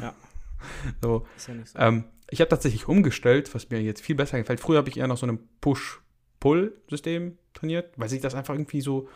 [0.00, 0.14] Ja.
[1.02, 1.26] so.
[1.36, 1.78] Ist ja nicht so.
[1.78, 4.60] Ähm, ich habe tatsächlich umgestellt, was mir jetzt viel besser gefällt.
[4.60, 9.08] Früher habe ich eher noch so einem Push-Pull-System trainiert, weil sich das einfach irgendwie so,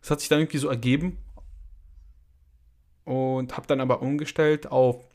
[0.00, 1.18] es hat sich dann irgendwie so ergeben
[3.08, 5.08] und habe dann aber umgestellt auf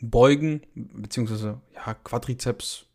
[0.00, 2.86] Beugen, beziehungsweise ja, Quadrizeps,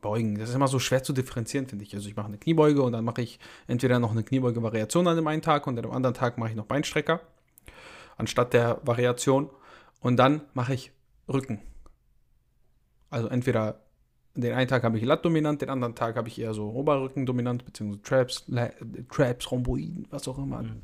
[0.00, 0.36] Beugen.
[0.38, 1.94] Das ist immer so schwer zu differenzieren, finde ich.
[1.94, 5.26] Also ich mache eine Kniebeuge und dann mache ich entweder noch eine Kniebeuge-Variation an dem
[5.28, 7.20] einen Tag und an dem anderen Tag mache ich noch Beinstrecker
[8.16, 9.50] anstatt der Variation.
[10.00, 10.90] Und dann mache ich
[11.28, 11.60] Rücken.
[13.08, 13.84] Also entweder
[14.34, 17.24] den einen Tag habe ich Lat dominant, den anderen Tag habe ich eher so Oberrücken
[17.24, 18.46] dominant, beziehungsweise Traps,
[19.08, 20.62] Traps, Rhomboiden, was auch immer.
[20.62, 20.82] Mhm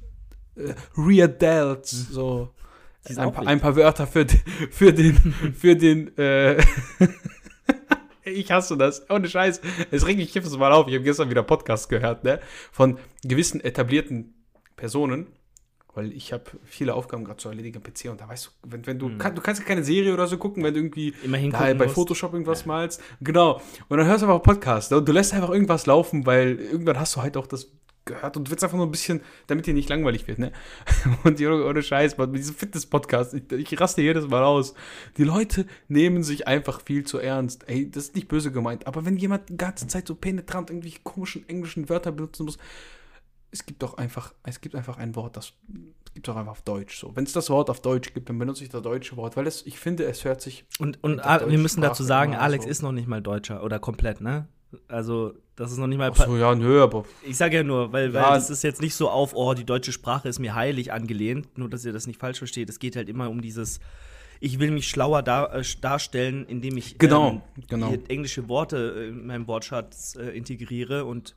[0.57, 2.13] äh, Rear Delts, mhm.
[2.13, 2.51] so.
[3.17, 4.27] Ein paar, ein paar, Wörter für,
[4.71, 5.17] für den,
[5.55, 6.57] für den, äh,
[8.25, 11.43] ich hasse das, ohne Scheiß, es regt mich jedes Mal auf, ich habe gestern wieder
[11.43, 12.41] Podcast gehört, ne,
[12.73, 14.35] von gewissen etablierten
[14.77, 15.27] Personen,
[15.95, 18.87] weil ich habe viele Aufgaben gerade zu erledigen am PC und da weißt du, wenn,
[18.87, 19.19] wenn du, mhm.
[19.19, 21.75] kann, du kannst ja keine Serie oder so gucken, wenn du irgendwie Immerhin da bei
[21.75, 21.95] musst.
[21.95, 22.69] Photoshop irgendwas ja.
[22.69, 26.57] malst, genau, und dann hörst du einfach Podcast und du lässt einfach irgendwas laufen, weil
[26.57, 27.71] irgendwann hast du halt auch das
[28.05, 30.53] gehört und du willst einfach nur ein bisschen, damit dir nicht langweilig wird, ne?
[31.25, 34.75] Und die, ohne Scheiß, mit diesem Fitness-Podcast, ich, ich raste jedes Mal aus.
[35.17, 37.69] Die Leute nehmen sich einfach viel zu ernst.
[37.69, 41.01] Ey, das ist nicht böse gemeint, aber wenn jemand die ganze Zeit so penetrant irgendwelche
[41.03, 42.59] komischen englischen Wörter benutzen muss,
[43.51, 45.53] es gibt doch einfach, es gibt einfach ein Wort, das
[46.13, 47.15] gibt es auch einfach auf Deutsch so.
[47.15, 49.65] Wenn es das Wort auf Deutsch gibt, dann benutze ich das deutsche Wort, weil es,
[49.65, 50.65] ich finde, es hört sich.
[50.81, 52.71] Und, und wir müssen dazu sagen, Alex so.
[52.71, 54.49] ist noch nicht mal Deutscher oder komplett, ne?
[54.89, 56.11] Also, das ist noch nicht mal.
[56.13, 57.05] Ach so, ja, nö, aber.
[57.23, 58.35] Ich sage ja nur, weil, weil ja.
[58.35, 61.69] das ist jetzt nicht so auf, oh, die deutsche Sprache ist mir heilig angelehnt, nur
[61.69, 62.69] dass ihr das nicht falsch versteht.
[62.69, 63.81] Es geht halt immer um dieses,
[64.41, 67.95] ich will mich schlauer dar, äh, darstellen, indem ich genau, ähm, genau.
[68.09, 71.37] englische Worte in meinem Wortschatz äh, integriere und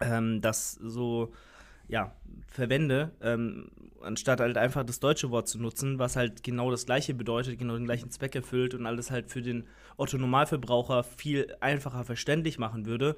[0.00, 1.32] ähm, das so,
[1.88, 2.14] ja,
[2.48, 3.70] verwende, ähm,
[4.00, 7.74] anstatt halt einfach das deutsche Wort zu nutzen, was halt genau das gleiche bedeutet, genau
[7.74, 9.64] den gleichen Zweck erfüllt und alles halt für den
[9.96, 13.16] Otto-Normalverbraucher viel einfacher verständlich machen würde.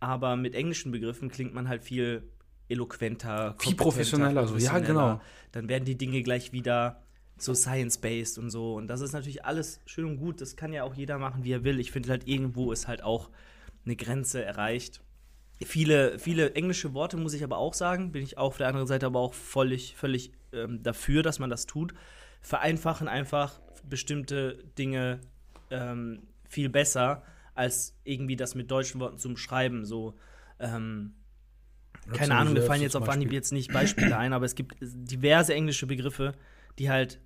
[0.00, 2.22] Aber mit englischen Begriffen klingt man halt viel
[2.68, 4.80] eloquenter, viel professioneller, professioneller.
[4.80, 5.20] ja genau.
[5.52, 7.02] Dann werden die Dinge gleich wieder
[7.38, 8.74] so science-based und so.
[8.74, 10.40] Und das ist natürlich alles schön und gut.
[10.40, 11.80] Das kann ja auch jeder machen, wie er will.
[11.80, 13.30] Ich finde halt irgendwo ist halt auch
[13.84, 15.02] eine Grenze erreicht.
[15.64, 18.86] Viele, viele englische Worte muss ich aber auch sagen, bin ich auch auf der anderen
[18.86, 21.94] Seite aber auch völlig, völlig ähm, dafür, dass man das tut.
[22.42, 25.20] Vereinfachen einfach bestimmte Dinge
[25.70, 27.22] ähm, viel besser,
[27.54, 29.84] als irgendwie das mit deutschen Worten zu umschreiben.
[29.84, 30.14] So,
[30.60, 31.14] ähm,
[32.12, 35.54] keine Ahnung, mir fallen jetzt auf Anhieb jetzt nicht Beispiele ein, aber es gibt diverse
[35.54, 36.34] englische Begriffe,
[36.78, 37.18] die halt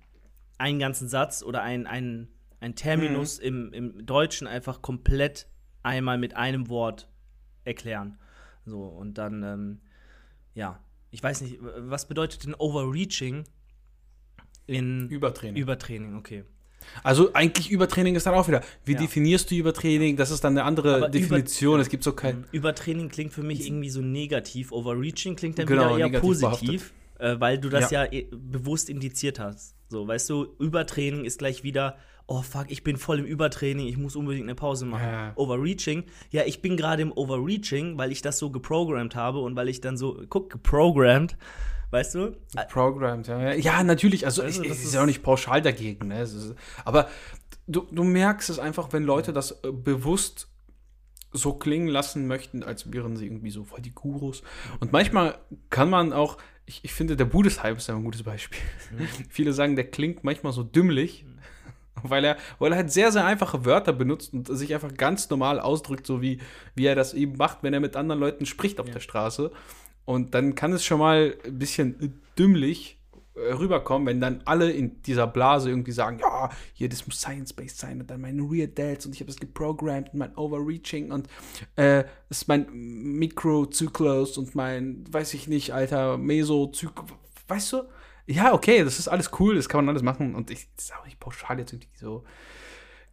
[0.57, 3.45] einen ganzen Satz oder ein, ein, ein Terminus mhm.
[3.45, 5.47] im, im Deutschen einfach komplett
[5.83, 7.10] einmal mit einem Wort
[7.63, 8.17] erklären.
[8.65, 9.79] So, und dann, ähm,
[10.53, 10.79] ja,
[11.11, 13.43] ich weiß nicht, was bedeutet denn Overreaching
[14.67, 15.61] in Übertraining?
[15.61, 16.43] Übertraining, okay.
[17.03, 18.61] Also eigentlich Übertraining ist dann auch wieder.
[18.85, 18.99] Wie ja.
[18.99, 20.17] definierst du Übertraining?
[20.17, 21.75] Das ist dann eine andere Aber Definition.
[21.75, 22.45] Über, es gibt so kein.
[22.51, 24.71] Übertraining klingt für mich irgendwie so negativ.
[24.71, 28.89] Overreaching klingt dann genau, wieder eher positiv, äh, weil du das ja, ja äh, bewusst
[28.89, 29.75] indiziert hast.
[29.89, 33.97] So, weißt du, Übertraining ist gleich wieder, oh fuck, ich bin voll im Übertraining, ich
[33.97, 35.07] muss unbedingt eine Pause machen.
[35.07, 35.33] Ja.
[35.35, 39.69] Overreaching, ja, ich bin gerade im Overreaching, weil ich das so geprogrammt habe und weil
[39.69, 41.37] ich dann so, guck, geprogrammt,
[41.91, 42.37] weißt du?
[42.69, 43.53] Programmed, ja.
[43.53, 46.21] Ja, natürlich, also, also ich, das ist ja auch nicht pauschal dagegen, ne?
[46.21, 46.55] Ist,
[46.85, 47.09] aber
[47.67, 50.47] du, du merkst es einfach, wenn Leute das äh, bewusst
[51.33, 54.43] so klingen lassen möchten, als wären sie irgendwie so voll die Gurus.
[54.79, 55.37] Und manchmal
[55.69, 58.59] kann man auch, ich, ich finde, der Buddhist-Hype ist ja ein gutes Beispiel.
[58.91, 59.07] Mhm.
[59.29, 61.39] Viele sagen, der klingt manchmal so dümmlich, mhm.
[62.09, 65.59] weil er, weil er halt sehr, sehr einfache Wörter benutzt und sich einfach ganz normal
[65.59, 66.39] ausdrückt, so wie,
[66.75, 68.93] wie er das eben macht, wenn er mit anderen Leuten spricht auf ja.
[68.93, 69.51] der Straße.
[70.05, 72.97] Und dann kann es schon mal ein bisschen dümmlich
[73.35, 78.01] rüberkommen, wenn dann alle in dieser Blase irgendwie sagen, ja, hier, das muss science-based sein
[78.01, 81.27] und dann meine Real Delts und ich habe das geprogrammt und mein Overreaching und
[81.75, 87.09] äh, ist mein Mikrozyklus und mein, weiß ich nicht, alter Mesozyklus,
[87.47, 87.83] weißt du?
[88.27, 90.95] Ja, okay, das ist alles cool, das kann man alles machen und ich das ist
[90.95, 92.23] auch nicht pauschal jetzt irgendwie so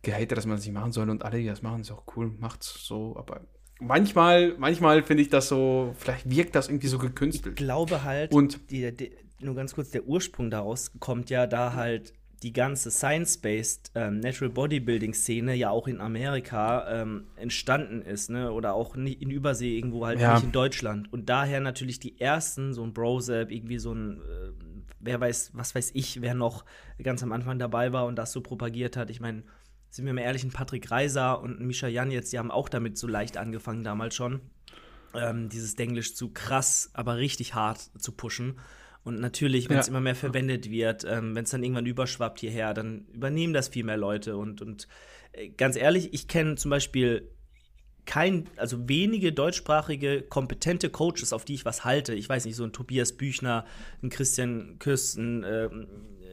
[0.03, 2.33] gehatet, dass man das nicht machen soll und alle, die das machen, ist auch cool,
[2.39, 3.41] macht's so, aber
[3.81, 7.59] manchmal, manchmal finde ich das so, vielleicht wirkt das irgendwie so gekünstelt.
[7.59, 11.75] Ich glaube halt, und die, die, nur ganz kurz, der Ursprung daraus kommt ja da
[11.75, 18.53] halt die ganze Science-Based ähm, Natural Bodybuilding-Szene ja auch in Amerika ähm, entstanden ist, ne?
[18.53, 20.35] Oder auch nicht in Übersee irgendwo halt ja.
[20.35, 21.13] nicht in Deutschland.
[21.13, 24.53] Und daher natürlich die ersten, so ein Brozap, irgendwie so ein, äh,
[25.01, 26.65] wer weiß, was weiß ich, wer noch
[27.03, 29.11] ganz am Anfang dabei war und das so propagiert hat.
[29.11, 29.43] Ich meine,
[29.91, 32.99] sind wir mal ehrlich, ein Patrick Reiser und Misha Jan jetzt, die haben auch damit
[32.99, 34.41] so leicht angefangen damals schon,
[35.15, 38.61] ähm, dieses Denglisch zu krass, aber richtig hart zu pushen.
[39.09, 39.91] Und natürlich, wenn es ja.
[39.91, 43.83] immer mehr verwendet wird, ähm, wenn es dann irgendwann überschwappt hierher, dann übernehmen das viel
[43.83, 44.37] mehr Leute.
[44.37, 44.87] Und, und
[45.33, 47.31] äh, ganz ehrlich, ich kenne zum Beispiel
[48.05, 52.15] kein, also wenige deutschsprachige, kompetente Coaches, auf die ich was halte.
[52.15, 53.65] Ich weiß nicht, so ein Tobias Büchner,
[54.03, 55.71] ein Christian Küss, ein äh,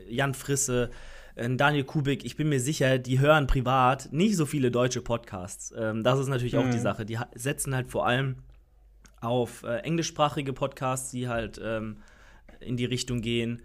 [0.09, 0.91] Jan Frisse,
[1.35, 5.73] äh, Daniel Kubik, ich bin mir sicher, die hören privat nicht so viele deutsche Podcasts.
[5.77, 6.59] Ähm, das ist natürlich mhm.
[6.59, 6.83] auch die mhm.
[6.83, 7.05] Sache.
[7.05, 8.35] Die setzen halt vor allem
[9.21, 11.97] auf äh, englischsprachige Podcasts, die halt ähm,
[12.65, 13.61] in die Richtung gehen.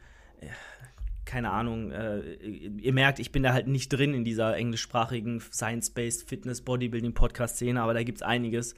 [1.25, 6.29] Keine Ahnung, äh, ihr merkt, ich bin da halt nicht drin in dieser englischsprachigen Science-Based
[6.29, 8.75] Fitness Bodybuilding Podcast-Szene, aber da gibt es einiges.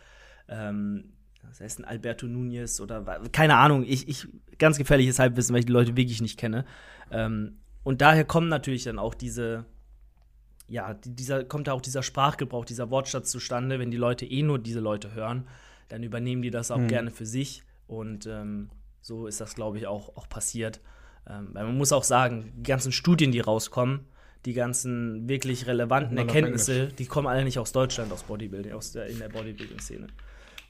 [0.49, 1.13] Ähm,
[1.49, 5.67] das heißt ein Alberto Nunez oder keine Ahnung, ich, ich ganz gefährliches Halbwissen, weil ich
[5.67, 6.65] die Leute wirklich nicht kenne.
[7.11, 9.67] Ähm, und daher kommen natürlich dann auch diese,
[10.69, 14.59] ja, dieser, kommt da auch dieser Sprachgebrauch, dieser Wortschatz zustande, wenn die Leute eh nur
[14.59, 15.49] diese Leute hören,
[15.89, 16.89] dann übernehmen die das auch mhm.
[16.89, 17.63] gerne für sich.
[17.87, 18.71] Und ähm,
[19.03, 20.81] so ist das, glaube ich, auch, auch passiert.
[21.29, 24.07] Ähm, weil man muss auch sagen, die ganzen Studien, die rauskommen,
[24.45, 29.07] die ganzen wirklich relevanten Erkenntnisse, die kommen alle nicht aus Deutschland, aus Bodybuilding, aus der,
[29.07, 30.09] in der Bodybuilding-Szene.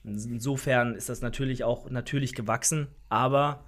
[0.05, 3.65] Insofern ist das natürlich auch natürlich gewachsen, aber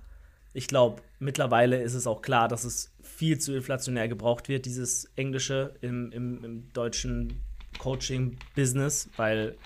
[0.52, 5.06] ich glaube, mittlerweile ist es auch klar, dass es viel zu inflationär gebraucht wird, dieses
[5.16, 7.40] Englische im, im, im deutschen
[7.78, 9.56] Coaching-Business, weil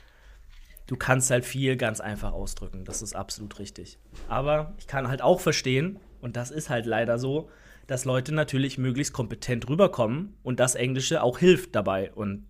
[0.89, 2.85] du kannst halt viel ganz einfach ausdrücken.
[2.85, 3.99] Das ist absolut richtig.
[4.27, 7.49] Aber ich kann halt auch verstehen, und das ist halt leider so,
[7.87, 12.47] dass Leute natürlich möglichst kompetent rüberkommen und das Englische auch hilft dabei und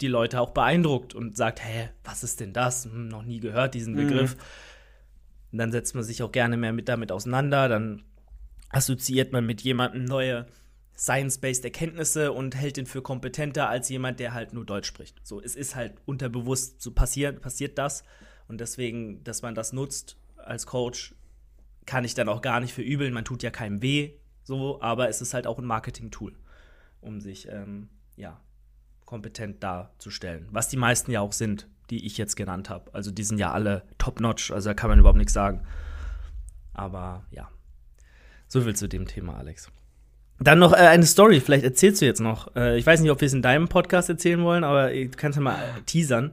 [0.00, 2.84] die Leute auch beeindruckt und sagt, hä, was ist denn das?
[2.84, 4.08] Hm, noch nie gehört diesen mhm.
[4.08, 4.36] Begriff.
[4.36, 4.40] Mhm.
[5.52, 7.68] Und dann setzt man sich auch gerne mehr mit damit auseinander.
[7.68, 8.02] Dann
[8.68, 10.46] assoziiert man mit jemandem neue
[10.96, 15.20] science-based Erkenntnisse und hält ihn für kompetenter als jemand, der halt nur Deutsch spricht.
[15.22, 18.04] So, es ist halt unterbewusst, so passiert, passiert das.
[18.48, 21.14] Und deswegen, dass man das nutzt als Coach,
[21.84, 23.12] kann ich dann auch gar nicht verübeln.
[23.12, 26.34] Man tut ja keinem weh, so, aber es ist halt auch ein Marketing-Tool,
[27.00, 28.40] um sich, ähm, ja,
[29.04, 30.48] kompetent darzustellen.
[30.50, 32.92] Was die meisten ja auch sind die ich jetzt genannt habe.
[32.94, 35.62] Also die sind ja alle top-notch, also da kann man überhaupt nichts sagen.
[36.72, 37.50] Aber ja,
[38.48, 39.70] so viel zu dem Thema, Alex.
[40.38, 42.54] Dann noch äh, eine Story, vielleicht erzählst du jetzt noch.
[42.54, 45.36] Äh, ich weiß nicht, ob wir es in deinem Podcast erzählen wollen, aber du kannst
[45.36, 46.32] ja mal teasern,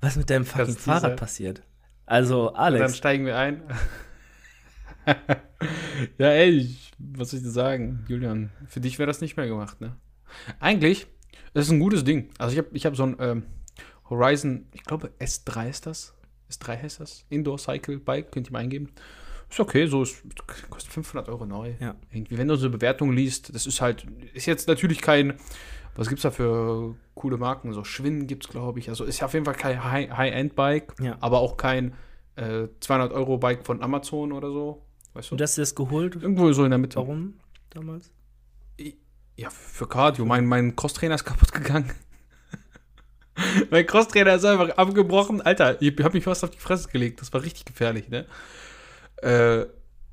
[0.00, 1.62] was mit deinem fucking Fahrrad passiert.
[2.06, 2.80] Also, Alex.
[2.80, 3.62] Dann steigen wir ein.
[6.18, 8.50] ja, ey, ich, was soll ich dir sagen, Julian?
[8.66, 9.96] Für dich wäre das nicht mehr gemacht, ne?
[10.58, 11.06] Eigentlich,
[11.54, 12.30] das ist ein gutes Ding.
[12.38, 13.42] Also ich habe ich hab so ein ähm,
[14.08, 16.14] Horizon, ich glaube S3 ist das.
[16.50, 17.24] S3 heißt das.
[17.28, 18.90] Indoor Cycle Bike, könnt ihr mal eingeben.
[19.50, 20.22] Ist okay, so ist,
[20.70, 21.72] kostet 500 Euro neu.
[21.80, 21.96] Ja.
[22.12, 25.34] Irgendwie, wenn du so Bewertungen liest, das ist halt, ist jetzt natürlich kein,
[25.96, 27.72] was gibt's da für coole Marken?
[27.72, 28.88] So Schwinn gibt's, glaube ich.
[28.88, 31.16] Also ist ja auf jeden Fall kein High- High-End-Bike, Ja.
[31.20, 31.94] aber auch kein
[32.36, 34.86] äh, 200 Euro Bike von Amazon oder so.
[35.14, 35.34] Weißt du?
[35.34, 36.14] Und hast du das geholt?
[36.14, 36.96] Irgendwo so in der Mitte.
[36.96, 37.34] Warum
[37.70, 38.12] damals?
[39.36, 40.24] Ja, für Cardio.
[40.26, 41.90] Mein, mein Crosstrainer ist kaputt gegangen.
[43.70, 45.40] mein Crosstrainer ist einfach abgebrochen.
[45.40, 47.20] Alter, ich habe mich fast auf die Fresse gelegt.
[47.20, 48.26] Das war richtig gefährlich, ne?
[49.22, 49.66] Äh,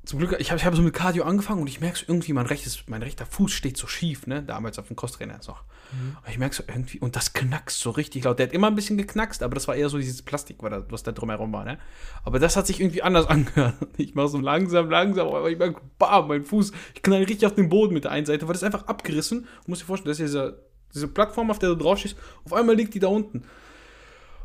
[0.08, 2.32] zum Glück, ich habe ich hab so mit Cardio angefangen und ich merke so irgendwie,
[2.32, 4.42] mein, rechtes, mein rechter Fuß steht so schief, ne?
[4.42, 5.64] Damals auf dem Crosstrainer jetzt noch.
[6.24, 8.38] Und ich merke so irgendwie, und das knackst so richtig laut.
[8.38, 11.12] Der hat immer ein bisschen geknackst, aber das war eher so dieses Plastik, was da
[11.12, 11.78] drumherum war, ne?
[12.24, 13.74] Aber das hat sich irgendwie anders angehört.
[13.98, 17.54] Ich mache so langsam, langsam, aber ich merke, bam, mein Fuß, ich knall richtig auf
[17.54, 19.42] den Boden mit der einen Seite, weil das ist einfach abgerissen.
[19.42, 20.62] Du musst dir vorstellen, das ist diese,
[20.94, 23.44] diese Plattform, auf der du drauf stehst, auf einmal liegt die da unten.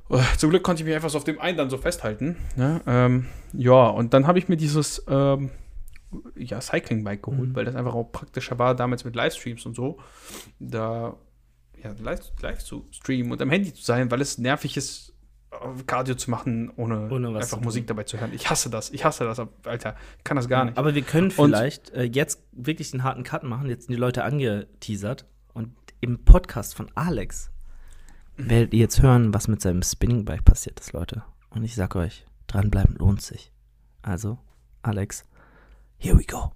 [0.10, 2.36] Oh, Zum Glück konnte ich mich einfach so auf dem einen dann so festhalten.
[2.56, 2.82] Ne?
[2.86, 5.50] Ähm, ja, und dann habe ich mir dieses ähm,
[6.36, 7.56] ja, Cycling-Bike geholt, Mhm.
[7.56, 10.00] weil das einfach auch praktischer war, damals mit Livestreams und so.
[10.60, 11.16] Da
[11.84, 15.14] ja, live, live zu streamen und am Handy zu sein, weil es nervig ist,
[15.52, 18.32] äh, Cardio zu machen, ohne, Ohne einfach Musik dabei zu hören.
[18.34, 18.90] Ich hasse das.
[18.92, 19.96] Ich hasse das, Alter.
[20.18, 20.78] Ich kann das gar nicht.
[20.78, 23.68] Aber wir können vielleicht äh, jetzt wirklich den harten Cut machen.
[23.70, 25.26] Jetzt sind die Leute angeteasert.
[25.54, 27.52] Und im Podcast von Alex
[28.38, 31.24] werdet ihr jetzt hören, was mit seinem Spinning Bike passiert ist, Leute.
[31.50, 33.52] Und ich sag euch, dranbleiben lohnt sich.
[34.02, 34.38] Also,
[34.82, 35.24] Alex,
[35.98, 36.52] here we go.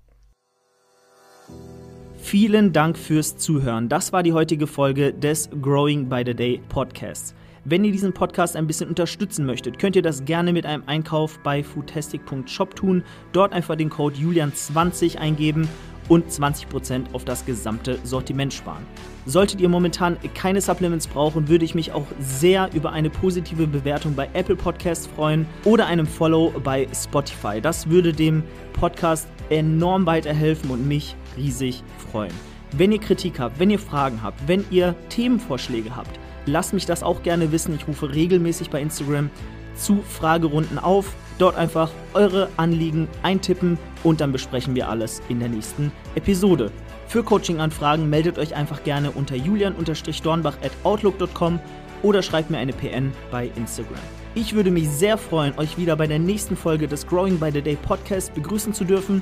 [2.17, 3.89] Vielen Dank fürs Zuhören.
[3.89, 7.33] Das war die heutige Folge des Growing by the Day Podcasts.
[7.63, 11.39] Wenn ihr diesen Podcast ein bisschen unterstützen möchtet, könnt ihr das gerne mit einem Einkauf
[11.39, 13.03] bei foodtastic.shop tun.
[13.33, 15.67] Dort einfach den Code Julian20 eingeben
[16.09, 18.85] und 20% auf das gesamte Sortiment sparen.
[19.25, 24.15] Solltet ihr momentan keine Supplements brauchen, würde ich mich auch sehr über eine positive Bewertung
[24.15, 27.59] bei Apple Podcasts freuen oder einem Follow bei Spotify.
[27.61, 28.43] Das würde dem
[28.73, 32.33] Podcast enorm weiterhelfen und mich riesig freuen.
[32.71, 37.03] Wenn ihr Kritik habt, wenn ihr Fragen habt, wenn ihr Themenvorschläge habt, lasst mich das
[37.03, 37.75] auch gerne wissen.
[37.75, 39.29] Ich rufe regelmäßig bei Instagram
[39.75, 41.13] zu Fragerunden auf.
[41.37, 46.71] Dort einfach eure Anliegen eintippen und dann besprechen wir alles in der nächsten Episode.
[47.07, 51.59] Für Coaching-Anfragen meldet euch einfach gerne unter julian-dornbach at outlook.com
[52.03, 53.99] oder schreibt mir eine PN bei Instagram.
[54.35, 57.61] Ich würde mich sehr freuen, euch wieder bei der nächsten Folge des Growing by the
[57.61, 59.21] Day Podcast begrüßen zu dürfen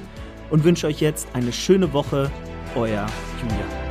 [0.49, 2.31] und wünsche euch jetzt eine schöne Woche.
[2.75, 3.05] Euer
[3.41, 3.84] Julian.